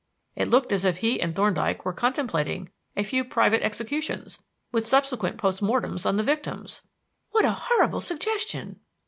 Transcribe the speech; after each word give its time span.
It 0.35 0.47
looked 0.47 0.71
as 0.71 0.83
if 0.83 0.97
he 0.97 1.21
and 1.21 1.35
Thorndyke 1.35 1.85
were 1.85 1.93
contemplating 1.93 2.71
a 2.97 3.03
few 3.03 3.23
private 3.23 3.61
executions 3.61 4.41
with 4.71 4.87
subsequent 4.87 5.37
post 5.37 5.61
mortems 5.61 6.07
on 6.07 6.17
the 6.17 6.23
victims." 6.23 6.81
"What 7.29 7.45
a 7.45 7.51
horrible 7.51 8.01
suggestion!" 8.01 8.79